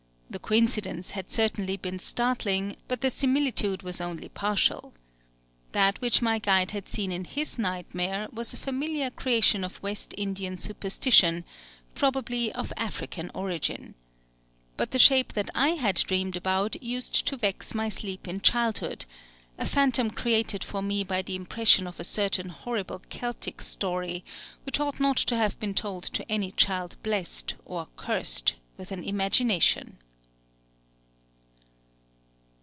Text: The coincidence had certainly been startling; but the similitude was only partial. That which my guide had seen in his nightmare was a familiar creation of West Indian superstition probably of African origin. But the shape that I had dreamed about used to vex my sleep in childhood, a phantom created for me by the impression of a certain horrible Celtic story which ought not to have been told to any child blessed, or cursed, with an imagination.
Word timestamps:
The 0.31 0.39
coincidence 0.39 1.11
had 1.11 1.29
certainly 1.29 1.75
been 1.75 1.99
startling; 1.99 2.77
but 2.87 3.01
the 3.01 3.09
similitude 3.09 3.83
was 3.83 3.99
only 3.99 4.29
partial. 4.29 4.93
That 5.73 5.99
which 5.99 6.21
my 6.21 6.39
guide 6.39 6.71
had 6.71 6.87
seen 6.87 7.11
in 7.11 7.25
his 7.25 7.59
nightmare 7.59 8.29
was 8.31 8.53
a 8.53 8.57
familiar 8.57 9.09
creation 9.09 9.65
of 9.65 9.83
West 9.83 10.13
Indian 10.17 10.57
superstition 10.57 11.43
probably 11.95 12.49
of 12.53 12.71
African 12.77 13.29
origin. 13.35 13.93
But 14.77 14.91
the 14.91 14.99
shape 14.99 15.33
that 15.33 15.49
I 15.53 15.71
had 15.71 15.95
dreamed 15.95 16.37
about 16.37 16.81
used 16.81 17.27
to 17.27 17.35
vex 17.35 17.75
my 17.75 17.89
sleep 17.89 18.25
in 18.25 18.39
childhood, 18.39 19.05
a 19.57 19.65
phantom 19.65 20.09
created 20.09 20.63
for 20.63 20.81
me 20.81 21.03
by 21.03 21.21
the 21.21 21.35
impression 21.35 21.87
of 21.87 21.99
a 21.99 22.05
certain 22.05 22.47
horrible 22.47 23.01
Celtic 23.09 23.59
story 23.59 24.23
which 24.65 24.79
ought 24.79 25.01
not 25.01 25.17
to 25.17 25.35
have 25.35 25.59
been 25.59 25.73
told 25.73 26.03
to 26.05 26.31
any 26.31 26.53
child 26.53 26.95
blessed, 27.03 27.55
or 27.65 27.89
cursed, 27.97 28.53
with 28.77 28.93
an 28.93 29.03
imagination. 29.03 29.97